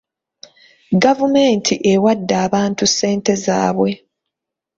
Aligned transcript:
Gavumenti 1.03 1.73
ewadde 1.93 2.35
abantu 2.45 2.83
ssente 2.89 3.31
zaabwe. 3.45 3.91